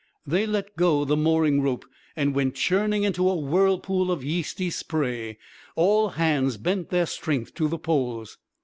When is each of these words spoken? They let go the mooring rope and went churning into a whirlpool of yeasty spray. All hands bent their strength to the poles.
They 0.25 0.47
let 0.47 0.75
go 0.77 1.05
the 1.05 1.15
mooring 1.15 1.61
rope 1.61 1.85
and 2.15 2.33
went 2.33 2.55
churning 2.55 3.03
into 3.03 3.29
a 3.29 3.35
whirlpool 3.35 4.09
of 4.11 4.23
yeasty 4.23 4.71
spray. 4.71 5.37
All 5.75 6.09
hands 6.17 6.57
bent 6.57 6.89
their 6.89 7.05
strength 7.05 7.53
to 7.53 7.67
the 7.67 7.77
poles. 7.77 8.39